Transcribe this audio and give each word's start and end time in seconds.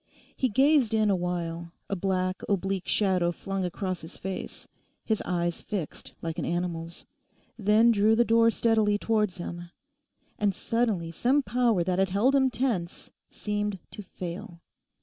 He 0.35 0.49
gazed 0.49 0.95
in 0.95 1.11
awhile, 1.11 1.73
a 1.87 1.95
black 1.95 2.41
oblique 2.49 2.87
shadow 2.87 3.31
flung 3.31 3.63
across 3.63 4.01
his 4.01 4.17
face, 4.17 4.67
his 5.05 5.21
eyes 5.27 5.61
fixed 5.61 6.13
like 6.23 6.39
an 6.39 6.43
animal's, 6.45 7.05
then 7.55 7.91
drew 7.91 8.15
the 8.15 8.25
door 8.25 8.49
steadily 8.49 8.97
towards 8.97 9.37
him. 9.37 9.69
And 10.39 10.55
suddenly 10.55 11.11
some 11.11 11.43
power 11.43 11.83
that 11.83 11.99
had 11.99 12.09
held 12.09 12.33
him 12.33 12.49
tense 12.49 13.11
seemed 13.29 13.77
to 13.91 14.01
fail. 14.01 14.59